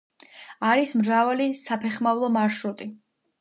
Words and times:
არის 0.69 0.93
მრავალი 1.01 1.47
საფეხმავლო 1.59 2.31
მარშრუტი. 2.39 2.91